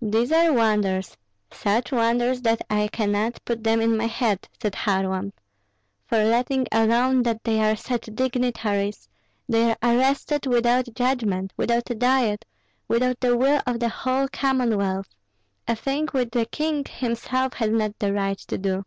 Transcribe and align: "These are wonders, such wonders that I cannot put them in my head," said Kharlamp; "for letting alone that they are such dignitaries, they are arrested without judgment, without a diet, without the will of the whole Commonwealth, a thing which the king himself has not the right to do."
"These 0.00 0.30
are 0.30 0.52
wonders, 0.52 1.16
such 1.50 1.90
wonders 1.90 2.42
that 2.42 2.62
I 2.70 2.86
cannot 2.92 3.44
put 3.44 3.64
them 3.64 3.80
in 3.80 3.96
my 3.96 4.06
head," 4.06 4.48
said 4.62 4.74
Kharlamp; 4.74 5.32
"for 6.06 6.22
letting 6.22 6.68
alone 6.70 7.24
that 7.24 7.42
they 7.42 7.58
are 7.68 7.74
such 7.74 8.08
dignitaries, 8.14 9.08
they 9.48 9.70
are 9.72 9.76
arrested 9.82 10.46
without 10.46 10.94
judgment, 10.94 11.52
without 11.56 11.90
a 11.90 11.96
diet, 11.96 12.44
without 12.86 13.18
the 13.18 13.36
will 13.36 13.60
of 13.66 13.80
the 13.80 13.88
whole 13.88 14.28
Commonwealth, 14.28 15.08
a 15.66 15.74
thing 15.74 16.06
which 16.12 16.30
the 16.30 16.46
king 16.46 16.84
himself 16.88 17.54
has 17.54 17.70
not 17.70 17.98
the 17.98 18.12
right 18.12 18.38
to 18.38 18.58
do." 18.58 18.84